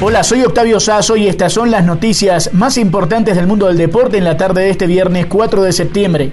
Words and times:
Hola, 0.00 0.22
soy 0.22 0.44
Octavio 0.44 0.78
Sazo 0.78 1.16
y 1.16 1.26
estas 1.26 1.52
son 1.52 1.72
las 1.72 1.84
noticias 1.84 2.54
más 2.54 2.78
importantes 2.78 3.34
del 3.34 3.48
mundo 3.48 3.66
del 3.66 3.76
deporte 3.76 4.16
en 4.16 4.22
la 4.22 4.36
tarde 4.36 4.62
de 4.62 4.70
este 4.70 4.86
viernes 4.86 5.26
4 5.26 5.60
de 5.62 5.72
septiembre. 5.72 6.32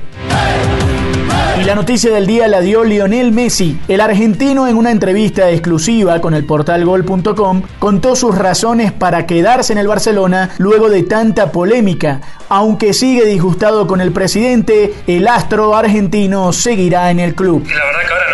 Y 1.59 1.63
la 1.63 1.73
noticia 1.73 2.13
del 2.13 2.27
día 2.27 2.47
la 2.47 2.61
dio 2.61 2.83
Lionel 2.83 3.31
Messi. 3.31 3.79
El 3.87 4.01
argentino 4.01 4.67
en 4.67 4.77
una 4.77 4.91
entrevista 4.91 5.49
exclusiva 5.49 6.21
con 6.21 6.35
el 6.35 6.45
portal 6.45 6.85
gol.com 6.85 7.63
contó 7.79 8.15
sus 8.15 8.37
razones 8.37 8.91
para 8.91 9.25
quedarse 9.25 9.73
en 9.73 9.79
el 9.79 9.87
Barcelona 9.87 10.51
luego 10.59 10.89
de 10.89 11.01
tanta 11.01 11.51
polémica. 11.51 12.21
Aunque 12.49 12.93
sigue 12.93 13.25
disgustado 13.25 13.87
con 13.87 13.99
el 13.99 14.11
presidente, 14.11 14.93
el 15.07 15.27
astro 15.27 15.75
argentino 15.75 16.53
seguirá 16.53 17.09
en 17.09 17.19
el 17.19 17.33
club. 17.33 17.65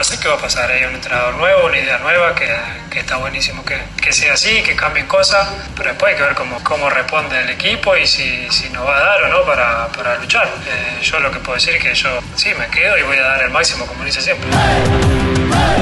No 0.01 0.05
sé 0.05 0.17
qué 0.19 0.27
va 0.29 0.33
a 0.33 0.39
pasar. 0.39 0.71
Hay 0.71 0.83
un 0.83 0.95
entrenador 0.95 1.35
nuevo, 1.35 1.67
una 1.67 1.77
idea 1.77 1.99
nueva, 1.99 2.33
que, 2.33 2.47
que 2.89 3.01
está 3.01 3.17
buenísimo 3.17 3.63
que, 3.63 3.77
que, 4.01 4.11
sea 4.11 4.33
así, 4.33 4.63
que 4.63 4.75
cambien 4.75 5.05
cosas, 5.05 5.47
pero 5.77 5.89
después 5.89 6.11
hay 6.11 6.17
que 6.17 6.23
ver 6.23 6.33
cómo, 6.33 6.57
cómo 6.63 6.89
responde 6.89 7.39
el 7.39 7.51
equipo 7.51 7.95
y 7.95 8.07
si, 8.07 8.49
si 8.49 8.67
nos 8.69 8.83
va 8.83 8.97
a 8.97 8.99
dar 8.99 9.23
o 9.25 9.27
no 9.27 9.45
para, 9.45 9.89
para 9.89 10.17
luchar. 10.17 10.47
Eh, 10.47 11.03
yo 11.03 11.19
lo 11.19 11.29
que 11.29 11.37
puedo 11.37 11.53
decir 11.53 11.75
es 11.75 11.83
que 11.83 11.93
yo 11.93 12.09
sí 12.35 12.49
me 12.57 12.65
quedo 12.69 12.97
y 12.97 13.03
voy 13.03 13.17
a 13.17 13.21
dar 13.21 13.43
el 13.43 13.51
máximo 13.51 13.85
como 13.85 14.03
dice 14.03 14.21
siempre. 14.21 14.49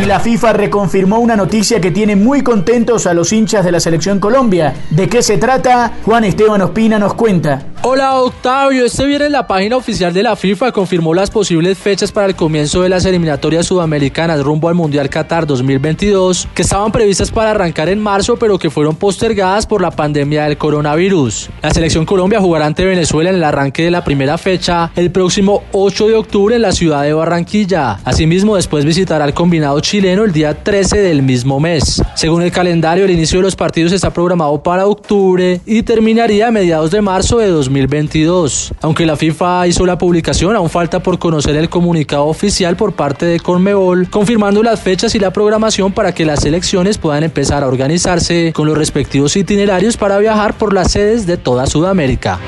Y 0.02 0.06
la 0.06 0.20
FIFA 0.20 0.54
reconfirmó 0.54 1.20
una 1.20 1.38
noticia 1.38 1.80
que 1.80 1.92
tiene 1.92 2.16
muy 2.18 2.42
contentos 2.42 3.08
a 3.08 3.14
los 3.14 3.32
hinchas 3.32 3.64
de 3.64 3.72
la 3.72 3.80
selección 3.80 4.20
Colombia. 4.20 4.74
¿De 4.90 5.08
qué 5.08 5.22
se 5.22 5.38
trata? 5.38 5.94
Juan 6.04 6.26
Esteban 6.26 6.62
Ospina 6.62 7.00
nos 7.00 7.14
cuenta. 7.14 7.64
Hola 7.84 8.16
Octavio, 8.16 8.86
este 8.86 9.06
viernes 9.06 9.32
la 9.32 9.48
página 9.48 9.78
oficial 9.78 10.14
de 10.14 10.24
la 10.24 10.36
FIFA 10.36 10.74
confirmó 10.74 11.14
las 11.14 11.32
posibles 11.32 11.78
fechas 11.78 12.12
para 12.12 12.28
el 12.28 12.36
comienzo 12.36 12.82
de 12.82 12.90
las 12.90 13.06
eliminatorias 13.06 13.66
sudamericanas 13.66 14.09
rumbo 14.44 14.70
al 14.70 14.76
Mundial 14.76 15.10
Qatar 15.10 15.48
2022, 15.48 16.48
que 16.54 16.62
estaban 16.62 16.92
previstas 16.92 17.32
para 17.32 17.52
arrancar 17.52 17.90
en 17.90 18.00
marzo 18.00 18.38
pero 18.38 18.60
que 18.60 18.70
fueron 18.70 18.96
postergadas 18.96 19.66
por 19.66 19.82
la 19.82 19.92
pandemia 19.92 20.44
del 20.44 20.58
coronavirus. 20.58 21.50
La 21.62 21.72
selección 21.72 22.06
Colombia 22.06 22.40
jugará 22.40 22.66
ante 22.66 22.86
Venezuela 22.86 23.30
en 23.30 23.38
el 23.38 23.44
arranque 23.44 23.84
de 23.84 23.92
la 23.92 24.04
primera 24.04 24.38
fecha 24.38 24.92
el 24.96 25.12
próximo 25.12 25.64
8 25.72 26.08
de 26.08 26.16
octubre 26.16 26.56
en 26.56 26.62
la 26.62 26.72
ciudad 26.72 27.04
de 27.04 27.14
Barranquilla. 27.14 28.00
Asimismo, 28.04 28.56
después 28.56 28.86
visitará 28.86 29.26
al 29.26 29.34
combinado 29.34 29.80
chileno 29.80 30.24
el 30.24 30.32
día 30.32 30.64
13 30.64 31.02
del 31.02 31.24
mismo 31.24 31.60
mes. 31.60 32.02
Según 32.16 32.44
el 32.44 32.52
calendario, 32.52 33.06
el 33.06 33.12
inicio 33.12 33.40
de 33.40 33.44
los 33.44 33.56
partidos 33.56 33.92
está 33.92 34.12
programado 34.12 34.62
para 34.64 34.86
octubre 34.86 35.62
y 35.66 35.84
terminaría 35.84 36.48
a 36.48 36.52
mediados 36.52 36.92
de 36.92 37.02
marzo 37.02 37.38
de 37.38 37.48
2022. 37.48 38.74
Aunque 38.82 39.06
la 39.06 39.16
FIFA 39.16 39.68
hizo 39.68 39.86
la 39.86 39.98
publicación, 39.98 40.56
aún 40.56 40.70
falta 40.70 41.02
por 41.02 41.20
conocer 41.20 41.56
el 41.56 41.70
comunicado 41.70 42.26
oficial 42.26 42.76
por 42.76 42.94
parte 42.94 43.26
de 43.26 43.40
Conmebol, 43.40 43.99
confirmando 44.08 44.64
las 44.64 44.82
fechas 44.82 45.16
y 45.16 45.20
la 45.20 45.32
programación 45.32 45.92
para 45.92 46.14
que 46.14 46.26
las 46.26 46.42
selecciones 46.42 46.98
puedan 46.98 47.24
empezar 47.24 47.64
a 47.64 47.68
organizarse 47.68 48.54
con 48.54 48.68
los 48.68 48.78
respectivos 48.78 49.36
itinerarios 49.36 49.98
para 49.98 50.18
viajar 50.18 50.58
por 50.58 50.74
las 50.74 50.92
sedes 50.92 51.26
de 51.26 51.38
toda 51.38 51.66
Sudamérica. 51.66 52.40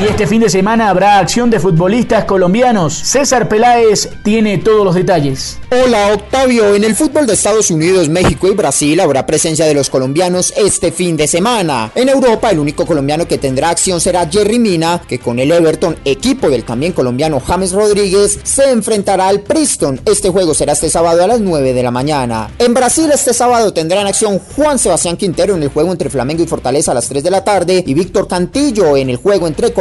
Y 0.00 0.04
este 0.04 0.26
fin 0.26 0.40
de 0.40 0.48
semana 0.48 0.88
habrá 0.88 1.18
acción 1.18 1.50
de 1.50 1.60
futbolistas 1.60 2.24
colombianos. 2.24 2.94
César 2.94 3.50
Peláez 3.50 4.08
tiene 4.22 4.56
todos 4.56 4.82
los 4.82 4.94
detalles. 4.94 5.58
Hola 5.70 6.14
Octavio, 6.14 6.74
en 6.74 6.84
el 6.84 6.96
fútbol 6.96 7.26
de 7.26 7.34
Estados 7.34 7.70
Unidos, 7.70 8.08
México 8.08 8.48
y 8.48 8.54
Brasil 8.54 8.98
habrá 8.98 9.26
presencia 9.26 9.66
de 9.66 9.74
los 9.74 9.90
colombianos 9.90 10.54
este 10.56 10.90
fin 10.90 11.18
de 11.18 11.28
semana. 11.28 11.92
En 11.94 12.08
Europa, 12.08 12.50
el 12.50 12.60
único 12.60 12.86
colombiano 12.86 13.28
que 13.28 13.36
tendrá 13.36 13.68
acción 13.68 14.00
será 14.00 14.26
Jerry 14.26 14.58
Mina, 14.58 15.02
que 15.06 15.18
con 15.18 15.38
el 15.38 15.52
Everton, 15.52 15.98
equipo 16.06 16.48
del 16.48 16.64
también 16.64 16.92
colombiano 16.92 17.38
James 17.38 17.72
Rodríguez, 17.72 18.40
se 18.42 18.70
enfrentará 18.70 19.28
al 19.28 19.42
Preston. 19.42 20.00
Este 20.06 20.30
juego 20.30 20.54
será 20.54 20.72
este 20.72 20.88
sábado 20.88 21.22
a 21.22 21.26
las 21.26 21.40
9 21.40 21.74
de 21.74 21.82
la 21.82 21.90
mañana. 21.90 22.50
En 22.58 22.72
Brasil, 22.72 23.10
este 23.12 23.34
sábado 23.34 23.74
tendrán 23.74 24.06
acción 24.06 24.38
Juan 24.56 24.78
Sebastián 24.78 25.18
Quintero 25.18 25.54
en 25.56 25.62
el 25.62 25.68
juego 25.68 25.92
entre 25.92 26.08
Flamengo 26.08 26.42
y 26.42 26.46
Fortaleza 26.46 26.92
a 26.92 26.94
las 26.94 27.08
3 27.08 27.22
de 27.22 27.30
la 27.30 27.44
tarde 27.44 27.84
y 27.86 27.92
Víctor 27.92 28.26
Cantillo 28.26 28.96
en 28.96 29.10
el 29.10 29.18
juego 29.18 29.46
entre 29.46 29.74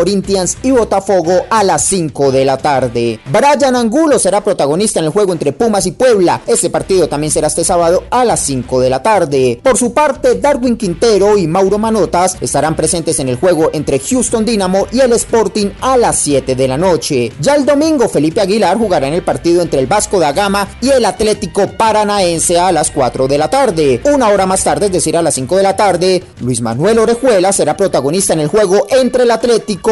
Y 0.64 0.72
Botafogo 0.72 1.46
a 1.52 1.64
las 1.64 1.86
5 1.86 2.31
de 2.31 2.44
la 2.44 2.58
tarde. 2.58 3.20
Brian 3.31 3.75
Angulo 3.75 4.18
será 4.18 4.44
protagonista 4.44 5.00
en 5.00 5.06
el 5.06 5.12
juego 5.12 5.34
entre 5.34 5.52
Pumas 5.52 5.86
y 5.86 5.92
Puebla. 5.92 6.42
Este 6.47 6.72
partido 6.72 7.08
también 7.08 7.30
será 7.30 7.46
este 7.46 7.64
sábado 7.64 8.06
a 8.09 8.25
las 8.25 8.40
5 8.40 8.81
de 8.81 8.90
la 8.90 9.03
tarde. 9.03 9.59
Por 9.62 9.78
su 9.78 9.94
parte, 9.94 10.40
Darwin 10.40 10.78
Quintero 10.78 11.38
y 11.38 11.46
Mauro 11.46 11.78
Manotas 11.78 12.38
estarán 12.42 12.75
presentes 12.75 13.19
en 13.19 13.30
el 13.30 13.36
juego 13.36 13.69
entre 13.72 14.00
Houston 14.00 14.46
Dynamo 14.46 14.88
y 14.92 15.00
el 15.02 15.14
Sporting 15.14 15.69
a 15.80 15.96
las 15.96 16.18
7 16.18 16.56
de 16.56 16.68
la 16.68 16.78
noche. 16.78 17.31
Ya 17.40 17.53
el 17.53 17.64
domingo, 17.64 18.09
Felipe 18.09 18.42
Aguilar 18.42 18.80
jugará 18.80 19.08
en 19.08 19.14
el 19.14 19.24
partido 19.24 19.62
entre 19.62 19.80
el 19.80 19.86
Vasco 19.86 20.19
da 20.19 20.31
Gama 20.31 20.68
y 20.81 20.90
el 20.90 21.06
Atlético 21.06 21.68
Paranaense 21.78 22.58
a 22.58 22.72
las 22.72 22.90
4 22.90 23.28
de 23.28 23.38
la 23.38 23.48
tarde. 23.52 24.02
Una 24.06 24.30
hora 24.30 24.48
más 24.48 24.64
tarde, 24.64 24.88
es 24.88 24.92
decir, 24.92 25.16
a 25.16 25.22
las 25.22 25.36
5 25.36 25.58
de 25.58 25.64
la 25.64 25.75
tarde, 25.75 26.24
Luis 26.42 26.62
Manuel 26.62 26.98
Orejuela 26.98 27.53
será 27.53 27.78
protagonista 27.78 28.34
en 28.34 28.40
el 28.40 28.48
juego 28.48 28.88
entre 28.90 29.22
el 29.22 29.30
Atlético 29.31 29.88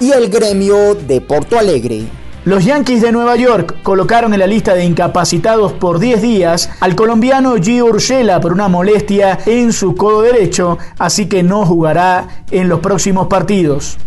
y 0.00 0.12
el 0.12 0.28
gremio 0.28 0.94
de 0.94 1.20
Porto 1.20 1.58
Alegre. 1.58 2.04
Los 2.44 2.64
Yankees 2.64 3.02
de 3.02 3.10
Nueva 3.10 3.34
York 3.34 3.82
colocaron 3.82 4.32
en 4.32 4.38
la 4.38 4.46
lista 4.46 4.74
de 4.74 4.84
incapacitados 4.84 5.72
por 5.72 5.98
10 5.98 6.22
días 6.22 6.70
al 6.80 6.94
colombiano 6.94 7.56
Gio 7.56 7.86
Urshela 7.86 8.40
por 8.40 8.52
una 8.52 8.68
molestia 8.68 9.38
en 9.46 9.72
su 9.72 9.96
codo 9.96 10.22
derecho, 10.22 10.78
así 10.98 11.28
que 11.28 11.42
no 11.42 11.66
jugará 11.66 12.44
en 12.50 12.68
los 12.68 12.80
próximos 12.80 13.26
partidos. 13.26 13.98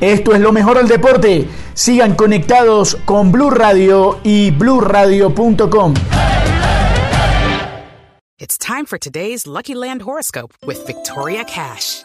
Esto 0.00 0.34
es 0.34 0.40
lo 0.40 0.52
mejor 0.52 0.78
del 0.78 0.88
deporte. 0.88 1.48
Sigan 1.74 2.14
conectados 2.14 2.96
con 3.04 3.32
Blue 3.32 3.50
Radio 3.50 4.18
y 4.22 4.50
bluradio.com. 4.52 5.94
It's 8.38 8.56
time 8.56 8.86
for 8.86 8.98
today's 8.98 9.46
Lucky 9.46 9.74
Land 9.74 10.02
horoscope 10.02 10.54
with 10.64 10.86
Victoria 10.86 11.44
Cash. 11.44 12.04